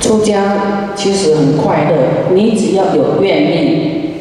[0.00, 4.14] 出家其实很快乐，你只要有愿意，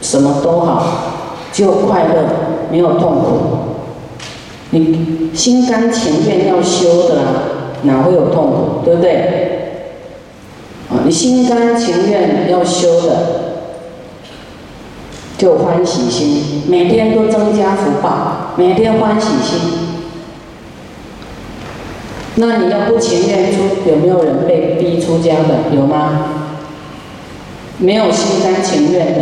[0.00, 0.82] 什么都好，
[1.52, 2.24] 就快乐，
[2.70, 3.38] 没有痛苦。
[4.70, 7.16] 你心甘情愿要修的，
[7.82, 8.84] 哪会有痛苦？
[8.84, 9.14] 对不对？
[10.90, 13.16] 啊，你心甘情愿要修的。
[15.36, 19.87] 就欢喜心，每天都增加福报，每天欢喜心。
[22.40, 25.74] 那你要不情愿出，有没有人被逼出家的？
[25.74, 26.20] 有吗？
[27.78, 29.20] 没有心甘情愿的。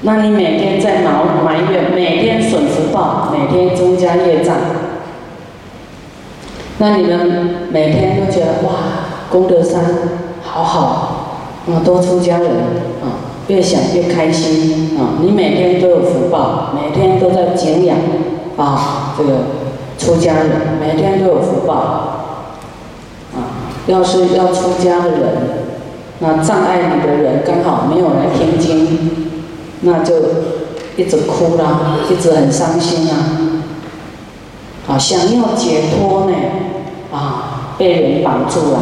[0.00, 1.12] 那你每天在埋
[1.44, 4.56] 埋怨，每天损福报，每天增加业障。
[6.78, 8.72] 那你们每天都觉得哇，
[9.30, 9.84] 功德山
[10.40, 12.48] 好好，啊，多出家人
[13.02, 13.36] 啊。
[13.48, 15.16] 越想越开心啊！
[15.22, 17.96] 你每天都有福报，每天都在敬仰
[18.58, 19.30] 啊，这个
[19.98, 22.14] 出家人每天都有福报啊。
[23.86, 25.28] 要是要出家的人，
[26.20, 29.30] 那障碍你的人刚好没有来听经，
[29.80, 30.14] 那就
[30.96, 33.14] 一直哭啦，一直很伤心啊。
[34.88, 36.34] 啊，想要解脱呢，
[37.12, 38.78] 啊，被人绑住了。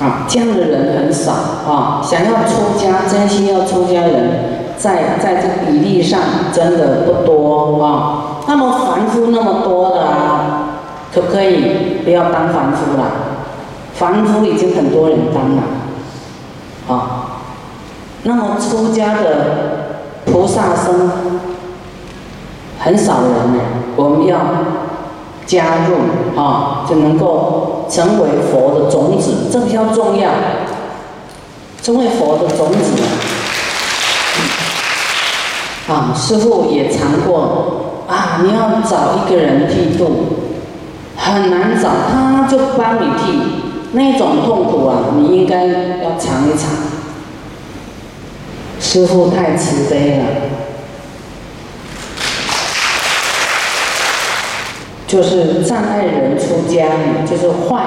[0.00, 2.00] 啊，这样的人很少啊！
[2.02, 6.18] 想要出家，真心要出家人，在在这比例上
[6.52, 8.40] 真的不多啊。
[8.48, 10.80] 那么凡夫那么多的啊，
[11.14, 13.04] 可不可以不要当凡夫了？
[13.94, 15.62] 凡夫已经很多人当了
[16.88, 17.42] 啊。
[18.22, 21.10] 那么出家的菩萨僧
[22.78, 23.60] 很少人呢，
[23.96, 24.38] 我们要
[25.46, 27.66] 加入啊，就能够。
[27.90, 30.30] 成为佛的种子，这比较重要。
[31.82, 33.02] 成为佛的种子
[35.88, 38.42] 啊，师傅也尝过啊。
[38.42, 40.06] 你要找一个人剃度，
[41.16, 43.38] 很难找，他就帮你剃，
[43.92, 46.70] 那种痛苦啊，你应该要尝一尝。
[48.80, 50.24] 师傅太慈悲了。
[55.06, 56.86] 就是障碍人出家，
[57.28, 57.82] 就是坏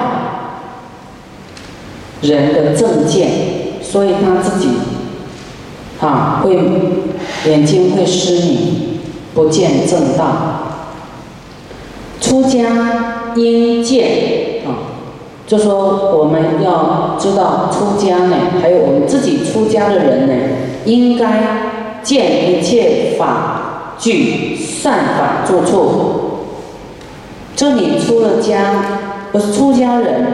[2.20, 3.30] 人的正见，
[3.82, 4.68] 所以他自己
[6.02, 6.54] 啊会
[7.46, 9.00] 眼睛会失明，
[9.34, 10.24] 不见正道。
[12.20, 14.96] 出家应见啊，
[15.46, 20.32] 就说我们要知道出家呢，还有我们自己出家的人呢，
[20.86, 26.20] 应该见一切法具善法住处。
[27.54, 29.00] 就你出了家，
[29.32, 30.26] 不是出家人，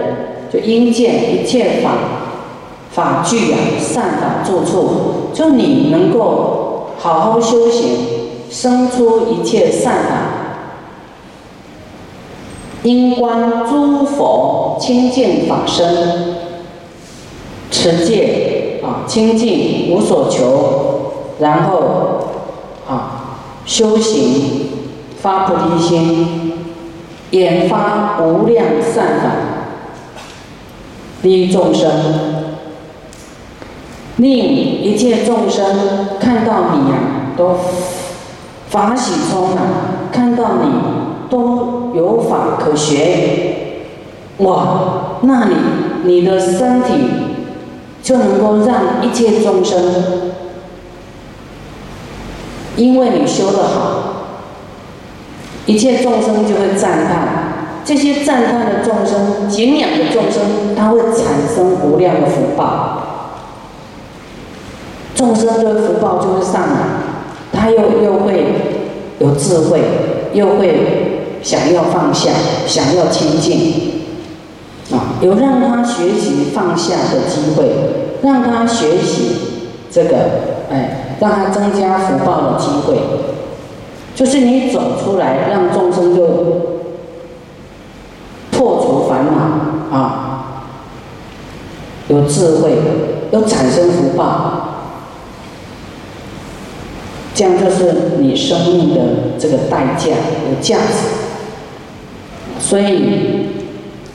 [0.52, 1.90] 就应见一切法
[2.92, 5.32] 法具啊，善法住处。
[5.34, 6.69] 就你能够
[7.00, 7.98] 好好修行，
[8.50, 10.10] 生出一切善法，
[12.82, 16.36] 应观诸佛清净法身，
[17.70, 22.28] 持戒啊，清净无所求，然后
[22.86, 24.68] 啊，修行
[25.22, 26.36] 发菩提心。
[27.30, 29.30] 演发无量善法，
[31.22, 31.88] 利益众生，
[34.20, 35.64] 令一切众生
[36.20, 36.96] 看到你呀，
[37.36, 37.56] 都
[38.68, 39.58] 法喜充满；
[40.12, 40.70] 看到你
[41.30, 43.78] 都有法可学，
[44.38, 45.16] 哇！
[45.22, 45.54] 那你
[46.04, 46.92] 你的身体
[48.02, 49.78] 就能够让一切众生，
[52.76, 54.06] 因为你修得好。
[55.66, 63.09] 一切众生就会赞叹，这些赞叹的众生、敬仰的众生，他会产生无量的福报。
[65.20, 66.78] 众生的福报就会上来，
[67.52, 68.42] 他又又会
[69.18, 69.82] 有智慧，
[70.32, 72.30] 又会想要放下，
[72.66, 74.00] 想要清净，
[74.90, 77.70] 啊，有让他学习放下的机会，
[78.22, 79.36] 让他学习
[79.90, 80.16] 这个，
[80.70, 82.96] 哎，让他增加福报的机会。
[84.14, 86.22] 就是你走出来，让众生就
[88.50, 90.44] 破除烦恼啊，
[92.08, 92.72] 有智慧，
[93.32, 94.69] 又产生福报，
[97.40, 99.00] 这样就是你生命的
[99.38, 101.08] 这个代价有价值。
[102.58, 103.46] 所以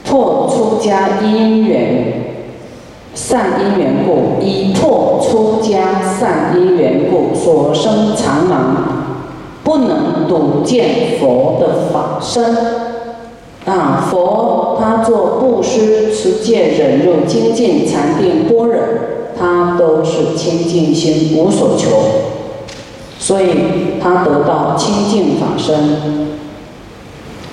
[0.08, 2.22] 破出家因缘
[3.16, 8.92] 善因缘故，以破出家善因缘故所生长芒。
[9.64, 12.56] 不能睹见佛的法身
[13.66, 14.08] 啊！
[14.12, 18.76] 佛他做布施、持戒、忍辱、精进、禅定、般若，
[19.36, 21.90] 他都是清净心，无所求，
[23.26, 23.48] 所以
[24.00, 26.38] 他得到清净法身。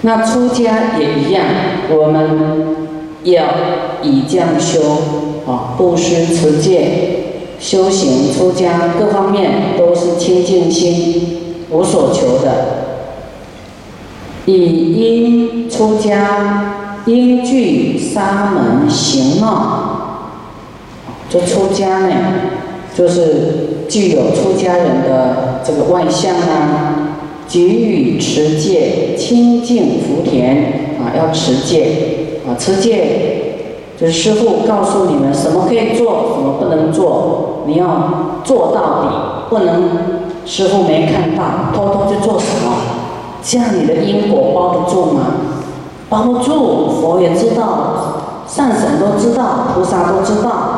[0.02, 1.46] 那出家也一样，
[1.88, 2.76] 我们
[3.22, 3.44] 要
[4.02, 4.82] 以降修
[5.46, 12.50] 啊，布施、持戒、修行、出家各方面都是清净心，无所求的。
[14.44, 20.28] 以因出家，因具沙门行貌，
[21.30, 22.16] 这出家呢，
[22.94, 27.16] 就是具有出家人的这个外相啊，
[27.48, 33.64] 给予持戒，清净福田啊，要持戒啊，持戒
[33.98, 39.08] 就是师父告诉你们什么可以做，什么不能做，你要做到底，
[39.48, 39.82] 不能
[40.44, 42.72] 师父没看到，偷偷去做什么。
[43.42, 45.20] 这样你的因果包得住吗？
[46.08, 50.71] 包不住，佛也知道，善神都知道，菩萨都知道。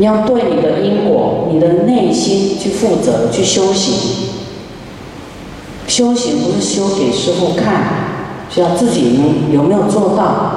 [0.00, 4.30] 你要对你的因果、你的内心去负责，去修行。
[5.86, 7.84] 修行不是修给师傅看，
[8.48, 9.20] 需要自己
[9.52, 10.56] 有没有做到？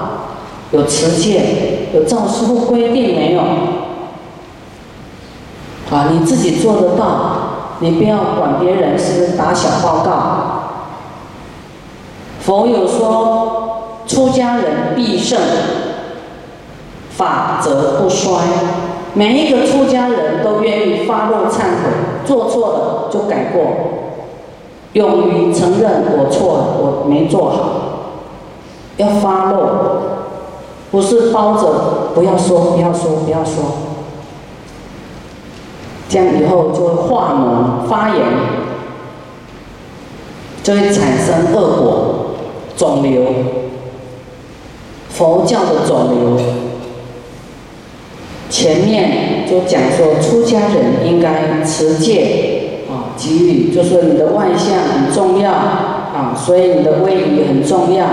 [0.72, 3.42] 有持戒，有照师傅规定没有？
[5.92, 7.40] 啊，你自己做得到。
[7.82, 10.64] 你不要管别人是不是打小报告。
[12.40, 15.38] 佛有说，出家人必胜，
[17.12, 18.32] 法则不衰。
[19.16, 23.62] 每一个出家人都愿意发露忏悔，做错了就改过，
[24.94, 27.64] 勇于承认我错了，我没做好，
[28.98, 29.60] 要发露，
[30.92, 33.64] 不是包着不要说，不要说，不要说。
[36.10, 38.26] 这样以后就会化脓发炎，
[40.64, 42.16] 就会产生恶果，
[42.76, 43.22] 肿瘤。
[45.10, 46.38] 佛教的肿瘤，
[48.54, 58.06] 前面就讲说，出家人应该持戒啊，给予，就说你的外相很重要啊，所以你的威仪很重要，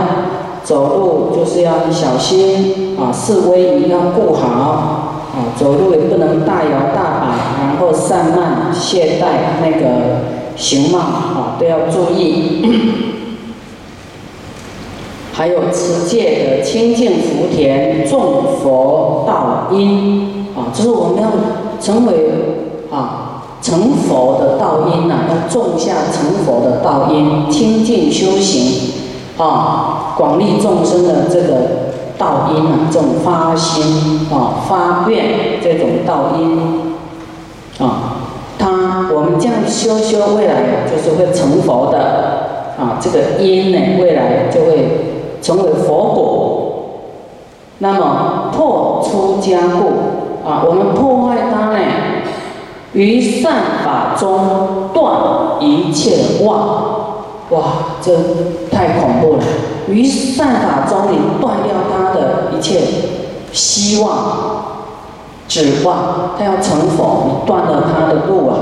[0.65, 4.97] 走路就是要小心啊，示威仪要顾好。
[5.31, 7.27] 啊，走路也不能大摇大摆，
[7.63, 10.23] 然后散漫懈怠，那个
[10.57, 12.65] 形貌啊都要注意。
[15.33, 20.30] 还有持戒的清净福田种佛道因啊，
[20.73, 21.31] 就是我们要
[21.81, 22.31] 成为
[22.91, 28.93] 啊成佛的道因呐，要种下成佛的道因，清净修行
[29.37, 31.91] 啊，广利众生的这个。
[32.21, 36.93] 道因啊，这种发心啊、发愿这种道因
[37.79, 38.17] 啊，
[38.59, 43.01] 他我们这样修修，未来就是会成佛的啊。
[43.01, 46.73] 这个因呢，未来就会成为佛果。
[47.79, 50.10] 那么破出家故
[50.45, 51.79] 啊，我们破坏它呢，
[52.93, 56.99] 于善法中断一切妄。
[57.51, 57.65] 哇，
[58.01, 58.13] 这
[58.71, 59.43] 太恐怖了！
[59.89, 62.81] 于善法中，你断掉他的一切
[63.53, 64.87] 希望、
[65.49, 68.55] 指望，他要成佛，你断了他的路啊！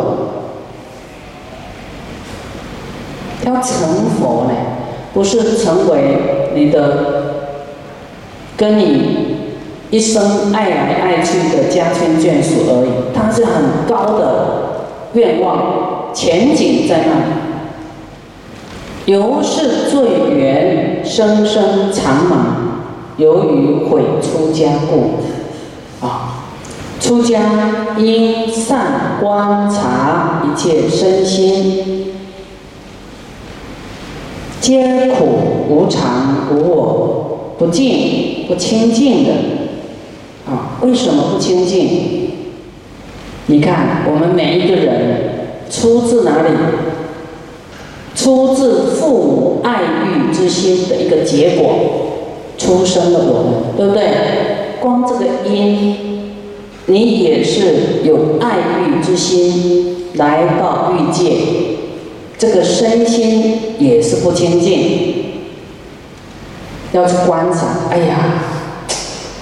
[3.45, 4.55] 要成佛呢，
[5.13, 7.35] 不是成为你的
[8.57, 9.28] 跟你
[9.91, 14.25] 一生爱来爱去的家亲眷属而已，他是很高的
[15.15, 17.33] 愿望，前景在那里。
[19.07, 22.39] 由是罪缘生生长满，
[23.17, 26.45] 由于悔出家故，啊，
[27.01, 27.41] 出家
[27.97, 32.13] 应善观察一切身心，
[34.61, 35.25] 皆苦
[35.71, 39.31] 无常无我，不净不清净的，
[40.83, 42.31] 为什么不清净？
[43.47, 44.95] 你看我们每一个人
[45.71, 46.49] 出自哪里？
[48.15, 51.71] 出自父母爱欲之心的一个结果，
[52.59, 54.03] 出生了我们，对不对？
[54.81, 56.35] 光这个因，
[56.87, 61.33] 你也是有爱欲之心来到欲界，
[62.37, 65.15] 这个身心也是不清净，
[66.93, 67.89] 要去观察。
[67.91, 68.43] 哎呀，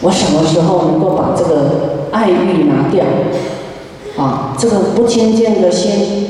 [0.07, 3.05] 我什么时候能够把这个爱欲拿掉？
[4.17, 6.29] 啊，这个不清净的心。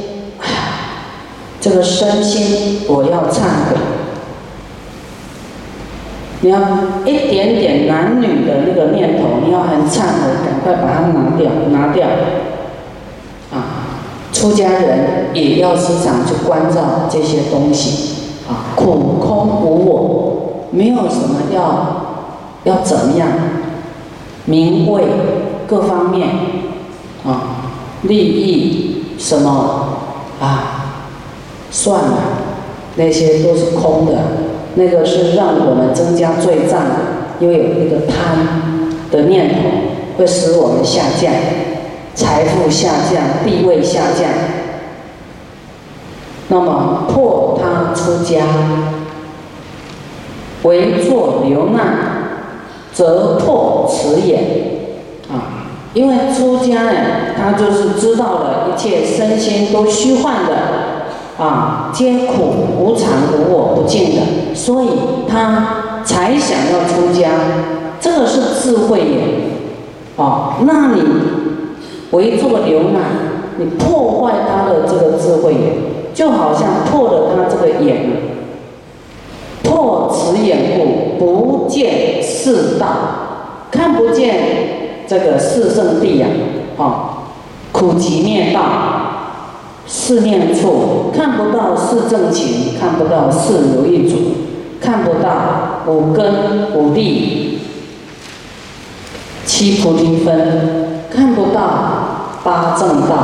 [1.60, 3.76] 这个身心，我要忏悔。
[6.40, 6.58] 你要
[7.04, 12.06] 一点点男女的那个念头，你要很忏悔，赶快把它拿掉，拿掉。
[13.52, 14.00] 啊，
[14.32, 18.14] 出家人也要时常去关照这些东西。
[18.48, 22.22] 啊，苦空无我，没有什么要
[22.64, 23.28] 要怎么样，
[24.46, 25.04] 名位
[25.66, 26.28] 各方面，
[27.24, 27.70] 啊，
[28.02, 29.98] 利益什么
[30.40, 30.72] 啊？
[31.70, 32.18] 算了，
[32.94, 34.12] 那些都是空的，
[34.76, 36.96] 那个是让我们增加罪障的，
[37.40, 39.60] 因为有那个贪的念头，
[40.16, 41.32] 会使我们下降，
[42.14, 44.28] 财富下降，地位下降。
[46.48, 48.46] 那么破他出家，
[50.62, 52.15] 为作流难，
[52.96, 54.38] 则破此也。
[55.28, 56.92] 啊，因为出家呢，
[57.36, 64.88] 他就是知道了一切身心都虚幻的，啊，皆苦无常无我不净的，所以
[65.28, 67.28] 他才想要出家。
[68.00, 70.22] 这个是智慧也。
[70.22, 71.02] 啊，那你
[72.12, 73.02] 为作流难，
[73.58, 75.96] 你破坏他的这个智慧也。
[76.14, 78.06] 就好像破了他这个眼，
[79.62, 82.86] 破此眼故不见世道，
[83.70, 86.26] 看不见这个四圣谛呀，
[86.78, 87.28] 啊，
[87.72, 88.60] 苦集灭道，
[89.86, 94.16] 四念处看不到四正情，看不到四如意主，
[94.80, 97.58] 看不到五根五力，
[99.44, 103.16] 七菩提分，看不到八正道，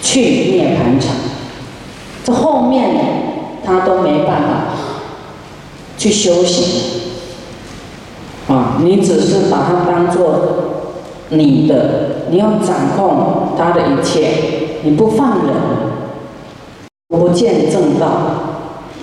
[0.00, 0.20] 去
[0.52, 1.14] 涅盘场。
[2.24, 2.90] 这后面
[3.64, 4.48] 他都没办法
[6.04, 6.66] 去修行
[8.46, 8.76] 啊！
[8.82, 10.84] 你只是把它当做
[11.30, 15.54] 你的，你要掌控他的一切，你不放人，
[17.08, 18.06] 不见正道，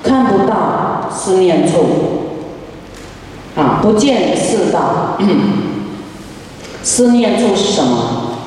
[0.03, 1.79] 看不到思念处
[3.55, 5.17] 啊，不见世道。
[6.84, 8.38] 思念处是什么？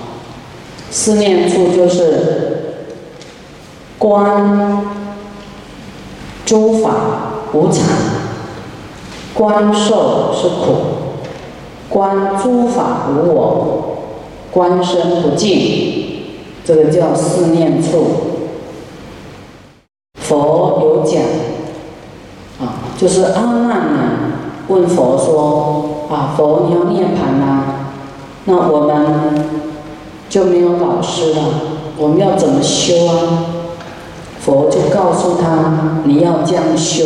[0.92, 2.50] 思念处就是。
[3.96, 4.82] 观
[6.44, 6.90] 诸法
[7.54, 7.82] 无常，
[9.34, 10.74] 观受是苦；
[11.88, 13.76] 观诸法无我，
[14.52, 16.22] 观身不净，
[16.64, 18.04] 这个叫四念处。
[20.20, 21.20] 佛有讲
[22.60, 24.00] 啊，就是阿难呢
[24.68, 27.64] 问佛说：“啊，佛你要涅盘呐，
[28.44, 29.44] 那我们
[30.30, 31.42] 就没有老师了，
[31.98, 33.44] 我们要怎么修啊？”
[34.40, 37.04] 佛就告诉他：“你要这样修，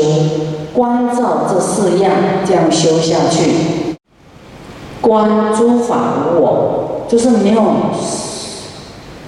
[0.79, 2.13] 观照这四样，
[2.47, 3.97] 这样修下去。
[5.01, 5.97] 观诸法
[6.37, 7.63] 无我，就是没有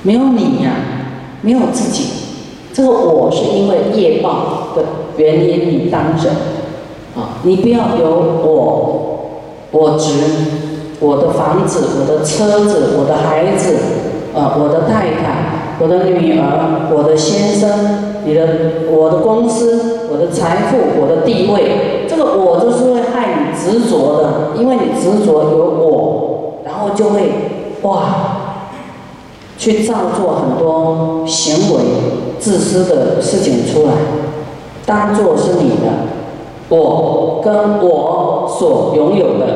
[0.05, 0.71] 没有你呀，
[1.43, 2.05] 没有自己。
[2.73, 4.85] 这个我是因为业报的
[5.17, 6.33] 原因，你当人
[7.17, 8.09] 啊，你不要有
[8.45, 9.31] 我，
[9.73, 10.13] 我执，
[11.01, 13.75] 我的房子，我的车子，我的孩子，
[14.37, 15.51] 啊，我的太太。”
[15.83, 17.71] 我的女儿，我的先生，
[18.27, 18.47] 你的，
[18.93, 27.33] 我的公司，的财富，我的地位，这个我都是会害你执着的，因为你执着有我，然后就会
[27.83, 27.99] 哇，
[29.59, 31.81] 去造作很多行为
[32.39, 33.93] 自私的事情出来，
[34.87, 36.07] 当做是你的，
[36.69, 39.47] 我跟我所拥有的，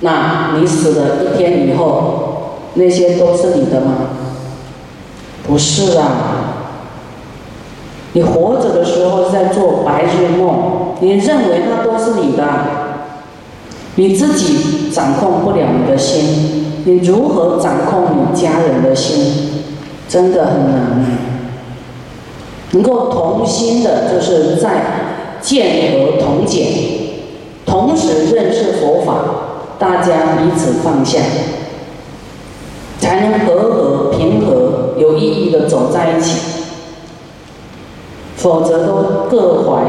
[0.00, 2.14] 那你死了一天以后。
[2.74, 3.96] 那些都是你的吗？
[5.48, 6.47] 不是啊！
[8.18, 12.44] 你活着的时候在做白日梦，你认为那都是你的，
[13.94, 19.62] 你自己掌控不了你的心，你如何掌控你家人的心？
[20.08, 21.06] 真的很难。
[22.72, 26.66] 能够同心的，就是在见和同解，
[27.64, 29.14] 同时认识佛法，
[29.78, 31.20] 大家彼此放下。
[32.98, 36.57] 才能和和平和有意义的走在一起，
[38.38, 39.82] 否则都各怀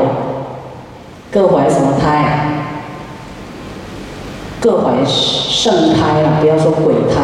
[1.32, 2.65] 各怀什么胎？
[4.60, 6.41] 各怀圣胎啊！
[6.41, 7.22] 不要说鬼胎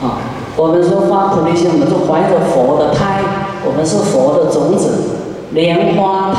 [0.00, 0.06] 啊！
[0.06, 0.18] 啊，
[0.56, 3.20] 我们说发菩提心，我们是怀着佛的胎，
[3.66, 5.16] 我们是佛的种子，
[5.50, 6.38] 莲花胎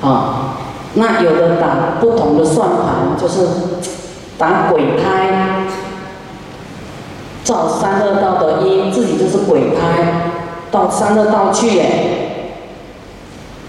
[0.00, 0.54] 啊。
[0.94, 3.46] 那有的打不同的算盘，就是
[4.38, 5.66] 打鬼胎。
[7.44, 10.30] 造三恶道的因，自己就是鬼胎，
[10.76, 11.84] 到三恶道去耶。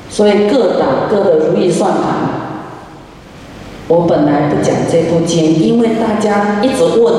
[0.10, 2.04] 所以各打各的如意算盘。
[3.88, 7.14] 我本来不讲这部经，因为大家一直问，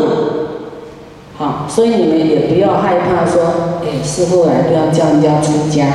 [1.38, 5.87] 好，所以你们也不要害怕说，哎，师傅来不要叫人家出家，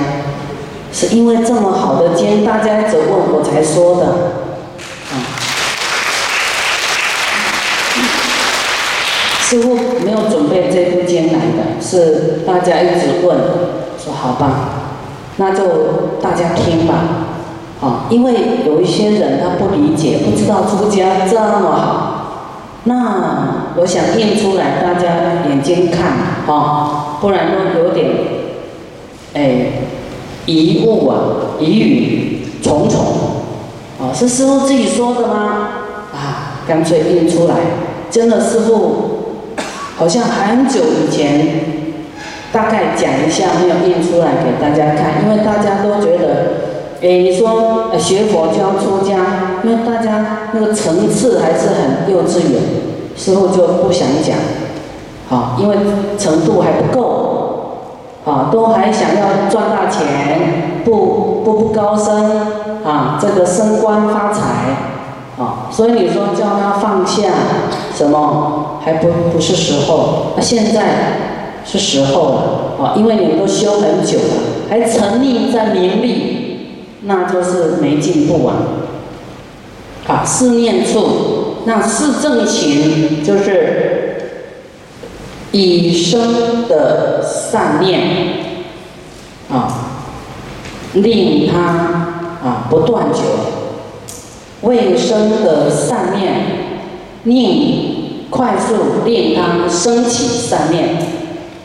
[0.91, 4.05] 是因为这么好的经，大家一直问我才说的。
[5.11, 5.13] 啊
[9.39, 13.37] 师傅没有准备这部经来的，是大家一直问，
[14.23, 14.69] 好吧，
[15.35, 15.63] 那就
[16.21, 16.93] 大家听吧，
[17.81, 18.33] 啊，因为
[18.65, 22.49] 有一些人他不理解，不知道出家这么好，
[22.85, 26.07] 那我想印出来，大家眼睛看，
[26.47, 28.11] 啊，不然都有点，
[29.33, 29.65] 哎，
[30.45, 31.15] 疑物啊，
[31.59, 32.99] 疑语重重，
[33.99, 35.67] 啊，是师傅自己说的吗？
[36.13, 37.55] 啊，干脆印出来，
[38.09, 39.41] 真的师傅
[39.97, 41.82] 好像很久以前，
[42.53, 46.53] 大概讲一下，没有印出来给大家看，因为大家都觉得，
[47.01, 52.61] 哎，你说学佛就要出家，因为大家那个层次还是很幼稚园，
[53.17, 54.37] 师傅就不想讲，
[55.27, 55.75] 好，因为
[56.17, 57.21] 程度还不够。
[58.25, 62.31] 啊，都还想要赚大钱，步步步高升，
[62.85, 64.41] 啊，这个升官发财，
[65.37, 67.23] 啊，所以你说叫他放下
[67.93, 70.81] 什么，还不不是时候，那现在
[71.65, 76.57] 是时候了，啊，因为你们都修很久了，还沉溺在名利，
[77.03, 78.55] 那就是没进步啊。
[80.07, 83.89] 啊，四念处，那四正勤就是。
[85.55, 88.01] 以生的善念
[89.51, 89.91] 啊，
[90.93, 91.59] 令他
[92.43, 93.21] 啊不断绝；
[94.61, 96.33] 未生的善念，
[97.25, 100.85] 令快速令他升起善念；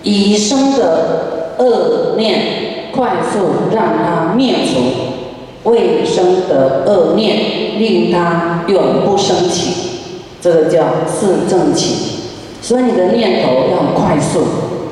[0.08, 9.74] 已生的恶念，快速让他灭除；未生的恶念，令他永不升起。
[10.40, 12.16] 这个叫四正起。
[12.62, 14.40] 所以你的念头要快速，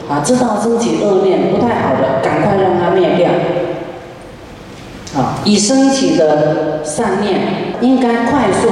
[0.09, 3.31] 啊，知道升起恶念不太好的，赶快让它灭掉。
[5.17, 7.41] 啊，已升起的善念
[7.81, 8.69] 应该快速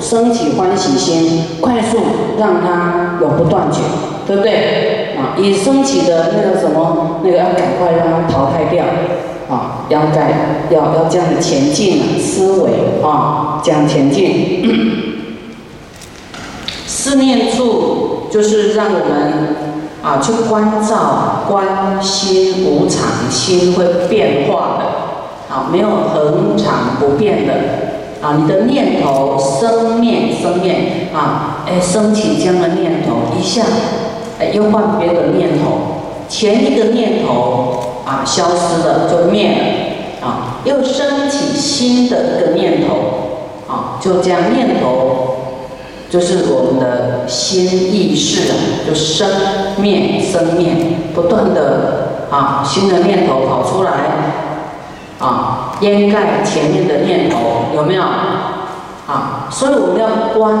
[0.00, 1.98] 升起欢喜心，快速
[2.38, 3.80] 让它永不断绝，
[4.26, 5.07] 对不对？
[5.18, 8.84] 啊，已升起的那个什么，那个要赶快让它淘汰掉。
[9.50, 12.70] 啊，要改，要要这样的前进思维
[13.02, 14.62] 啊，这样前进。
[16.86, 19.56] 思念处就是让我们
[20.02, 24.84] 啊去关照、观心无常，心会变化的，
[25.54, 27.54] 啊没有恒常不变的，
[28.20, 33.62] 啊你的念头生灭生灭啊，哎升起这样的念头一下，
[34.38, 45.34] 哎又换别的念头，前一个念头啊消失了就灭了，啊又升起新的一个念头，啊就这样念头。
[46.10, 49.28] 就是我们的心意识啊，就生
[49.76, 50.72] 灭生灭，
[51.14, 53.90] 不断的啊，新的念头跑出来，
[55.18, 57.36] 啊，掩盖前面的念头，
[57.74, 58.02] 有没有？
[58.02, 60.58] 啊，所以我们要观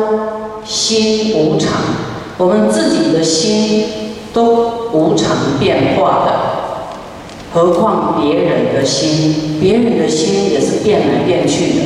[0.66, 1.72] 心无常，
[2.38, 3.84] 我们自己的心
[4.32, 6.32] 都无常变化的，
[7.52, 9.58] 何况别人的心？
[9.60, 11.80] 别人的心也是变来变去的。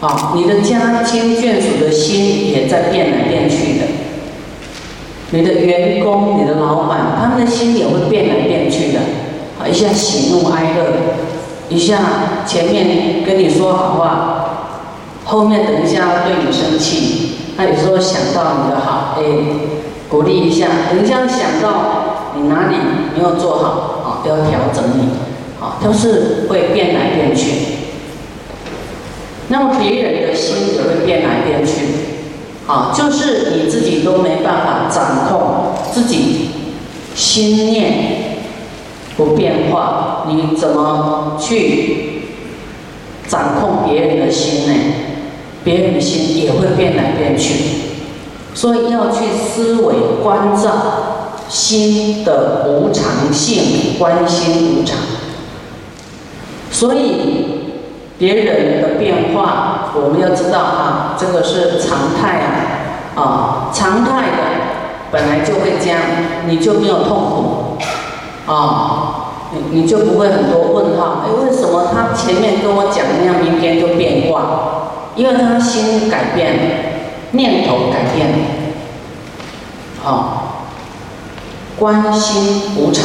[0.00, 3.84] 啊，你的家亲眷属的心也在变来变去的。
[5.30, 9.00] 你的员工、你的老板，他们的心也会变来变去的。
[9.60, 10.86] 啊，一下喜怒哀乐，
[11.68, 11.98] 一下
[12.46, 14.78] 前面跟你说好话，
[15.24, 17.21] 后面等一下对你生气。
[17.56, 19.22] 那有时候想到你的好，哎，
[20.08, 22.76] 鼓励一下；等一下想到你哪里
[23.16, 23.68] 没有做好，
[24.04, 25.08] 啊，都要调整你。
[25.62, 27.52] 啊，都是会变来变去。
[29.46, 31.86] 那么别人的心也会变来变去，
[32.66, 36.48] 啊，就是你自己都没办法掌控自己
[37.14, 38.38] 心念
[39.16, 42.22] 不变化，你怎么去
[43.28, 44.74] 掌控别人的心呢？
[45.64, 47.54] 别人的心也会变来变去，
[48.54, 50.70] 所以要去思维关照
[51.48, 54.96] 心的无常性，观心无常，
[56.70, 57.60] 所以。
[58.18, 64.38] 别人的变化，我们要知道啊，这个是常态啊，啊，常态的，
[65.10, 65.98] 本来就会这样，
[66.46, 67.78] 你就没有痛苦，
[68.46, 74.42] 啊，你你就不会很多问号，哎，为什么他前面跟我讲那样，明天就变卦？
[75.16, 76.60] 因为他心改变了，
[77.32, 78.38] 念头改变了，
[80.04, 80.64] 啊，
[81.78, 83.04] 观心无常，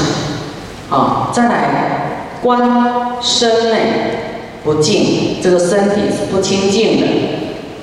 [0.89, 2.60] 啊，再来观
[3.22, 3.78] 身内。
[4.63, 7.08] 不净，这个身体是不清净的。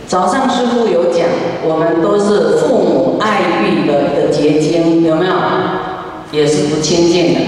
[0.06, 1.26] 早上师傅有讲，
[1.62, 5.32] 我们都是父母爱育的一个结晶，有没有？
[6.30, 7.40] 也是不清净的。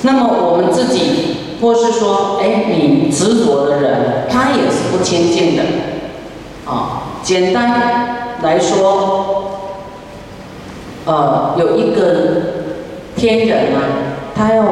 [0.00, 5.62] 那么我们自己，或是说，哎，你执着的人，他也是不清净的。
[6.66, 9.60] 啊，简单来说，
[11.04, 12.02] 呃，有一个
[13.16, 13.78] 天人啊，
[14.34, 14.64] 他要。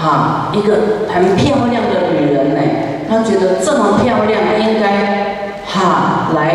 [0.00, 0.74] 哈，一个
[1.12, 2.60] 很漂亮的女人呢，
[3.08, 6.54] 他觉得这么漂亮，应该哈来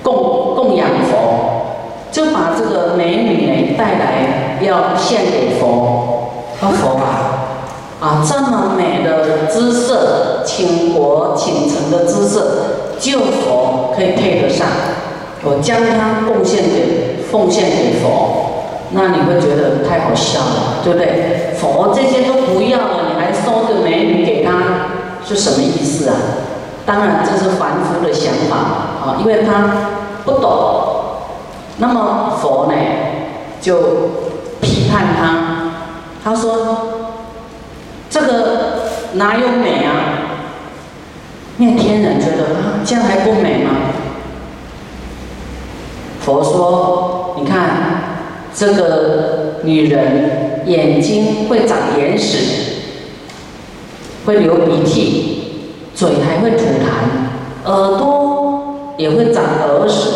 [0.00, 1.16] 供供养佛，
[2.12, 6.30] 就把这个美女呢带来，要献给佛。
[6.60, 7.25] 佛啊，
[8.06, 12.52] 啊，这么美的姿色，倾国倾城的姿色，
[13.00, 14.64] 就佛可以配得上。
[15.42, 21.52] 我将它贡献给奉献给佛，那你会觉得太好笑了，对不对？
[21.58, 24.52] 佛这些都不要了，你还收个美女给他，
[25.26, 26.14] 是什么意思啊？
[26.86, 29.72] 当然这是凡夫的想法啊，因为他
[30.24, 30.50] 不懂。
[31.78, 32.74] 那么佛呢，
[33.60, 33.76] 就
[34.60, 35.72] 批判他，
[36.22, 36.85] 他说
[39.38, 39.92] ：“又美啊？
[41.58, 43.70] 那天人觉得啊，这样还不美吗？”
[46.20, 48.02] 佛说：“你看，
[48.54, 52.38] 这个女人眼睛会长眼屎，
[54.24, 60.10] 会流鼻涕，嘴还会吐痰，耳朵也会长耳屎，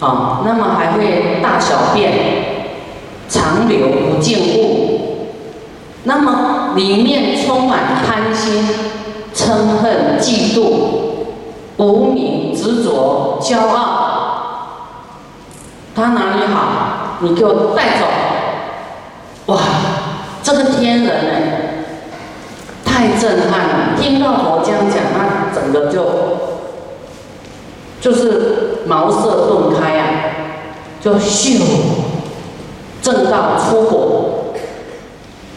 [0.00, 2.12] 啊，那么还会大小便，
[3.28, 5.26] 长流不净物，
[6.04, 8.68] 那么里面充满贪心、
[9.34, 10.62] 嗔恨、嫉妒、
[11.76, 14.08] 无名、执着、骄傲。”
[15.94, 17.18] 他哪里好？
[17.20, 18.06] 你给我带走！
[19.52, 19.58] 哇，
[20.42, 21.56] 这个天人呢，
[22.84, 24.00] 太震撼了！
[24.00, 26.06] 听到佛这样讲，他整个就
[28.00, 30.04] 就是茅塞顿开呀，
[31.02, 31.60] 就咻，
[33.02, 34.54] 正道出火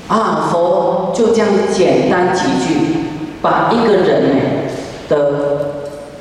[0.10, 0.50] 啊！
[0.52, 2.98] 佛就这样简单几句，
[3.42, 4.42] 把一个人呢
[5.08, 5.18] 的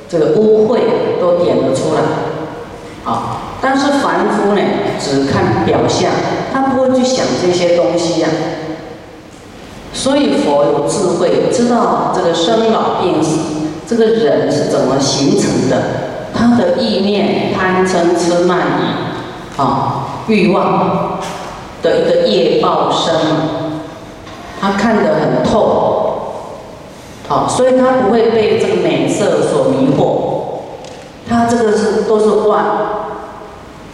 [0.07, 0.79] 这个污秽
[1.19, 3.39] 都点了出来，啊！
[3.61, 4.61] 但是凡夫呢，
[4.99, 6.11] 只看表象，
[6.53, 8.27] 他不会去想这些东西呀。
[9.93, 13.39] 所以佛有智慧，知道这个生老病死，
[13.87, 15.81] 这个人是怎么形成的，
[16.33, 21.19] 他的意念、贪嗔痴慢疑，啊，欲望
[21.81, 23.13] 的一个业报生，
[24.63, 26.45] 他看得很透，
[27.27, 30.61] 好，所以他不会被这个美色所迷惑，
[31.27, 32.63] 他这个是都是幻。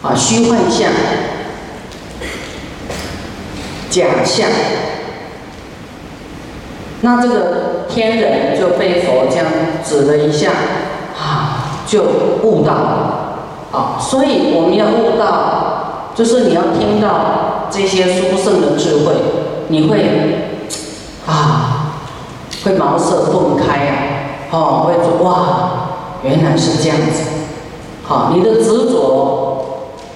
[0.03, 0.91] 啊，虚幻相、
[3.89, 4.47] 假象，
[7.01, 9.47] 那这个天人就被佛这样
[9.83, 10.51] 指了一下，
[11.19, 12.03] 啊，就
[12.43, 13.15] 悟到了。
[13.73, 19.15] 啊，所以我们要悟到，就是你要听到这些殊胜的智慧，
[19.67, 20.48] 你会
[21.29, 21.93] 啊，
[22.63, 23.93] 会茅塞顿开呀，
[24.51, 25.35] 哦，会说哇，
[26.23, 27.23] 原来是这样子，
[28.03, 29.37] 好，你的执着。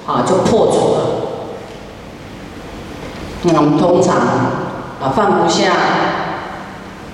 [0.05, 0.99] 啊，就破除了。
[3.43, 5.71] 那我们通常啊放不下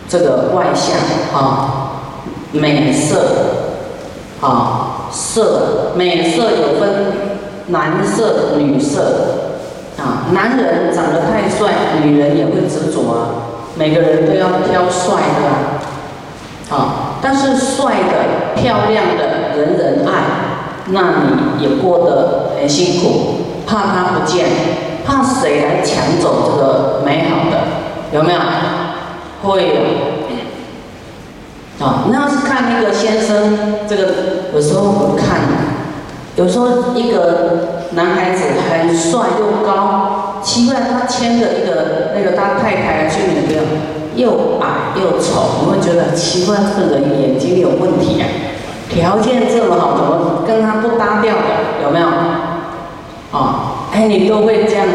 [0.07, 0.97] 这个外相
[1.39, 1.91] 啊，
[2.51, 3.21] 美色
[4.41, 7.13] 啊色，美色有分
[7.67, 9.53] 男色、女色
[9.99, 10.25] 啊。
[10.31, 13.48] 男人长得太帅，女人也会执着啊。
[13.79, 15.43] 每个人都要挑帅的
[16.75, 18.13] 啊，但是帅的、
[18.61, 20.11] 漂亮的，人人爱。
[20.87, 20.99] 那
[21.57, 24.49] 你也过得很辛苦，怕他不见，
[25.05, 27.61] 怕谁来抢走这个美好的，
[28.11, 28.39] 有没有？
[29.43, 29.75] 会有。
[31.85, 34.03] 啊，那要是看那个先生，这个
[34.53, 35.39] 有时候我看，
[36.39, 43.61] 有时候一个男孩子很帅又高，奇怪他牵着一个那个他太太去那边，
[44.15, 48.25] 又矮又丑，你会觉得奇怪，这个人眼睛有问题啊。
[48.89, 51.83] 条件这么好，怎么跟他不搭调的？
[51.83, 52.07] 有没有？
[53.37, 54.87] 啊，哎，你都会这样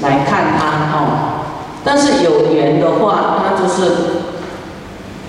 [0.00, 1.44] 来看他哦。
[1.84, 3.92] 但是有缘的话，他就是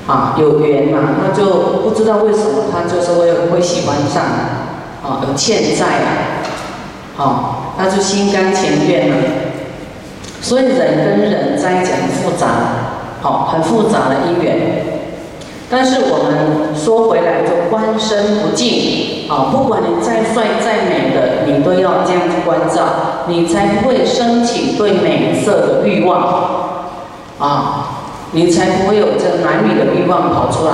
[0.08, 4.24] 啊，有缘嘛，他就不知道为什么他就是会会喜欢上
[5.08, 6.10] 啊，有欠债啊，
[7.16, 9.16] 好，他就心甘情愿了。
[10.42, 12.48] 所以人跟人在讲复杂，
[13.22, 14.84] 好，很复杂的因缘。
[15.68, 19.50] 但是我们说回来，就观身不净啊！
[19.52, 22.84] 不管你再帅再美的，你都要这样去关照，
[23.28, 26.22] 你才不会升起对美色的欲望
[27.40, 27.88] 啊！
[28.32, 30.74] 你才不会有这男女的欲望跑出来。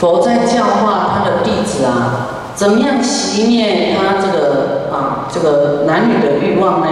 [0.00, 1.52] 佛在教化他的弟，
[2.54, 6.86] 怎么样熄灭他这个啊这个男女的欲望呢？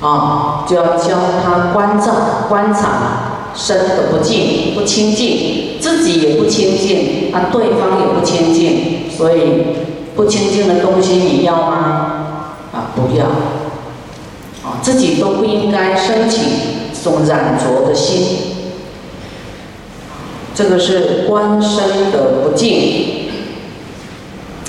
[0.00, 2.12] 啊，就要教他观照
[2.48, 3.30] 观察。
[3.56, 9.62] 身的不净，不清净，自己也不清净，啊，对方也不清净，所以
[10.16, 12.26] 不清净的东西你要吗？
[12.72, 13.26] 啊，不要，
[14.68, 16.40] 啊，自己都不应该升起
[16.92, 18.38] 这种染浊的心。
[20.52, 23.23] 这个是观身的不净。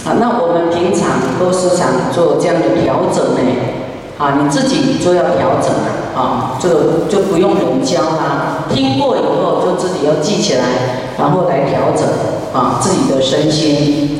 [0.05, 3.41] 啊，那我们平常都是想做这样的调整呢，
[4.17, 6.05] 啊，你自己就要调整了。
[6.15, 10.63] 啊，这个就不用人教啦，听过以后就自己要记起来，
[11.19, 12.07] 然后来调整
[12.53, 14.14] 啊自己的身心。